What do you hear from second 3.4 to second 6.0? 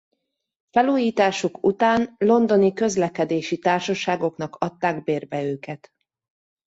társaságoknak adták bérbe őket.